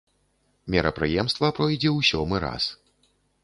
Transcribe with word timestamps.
Мерапрыемства 0.75 1.47
пройдзе 1.59 1.89
ў 1.97 2.11
сёмы 2.11 2.35
раз. 2.49 2.63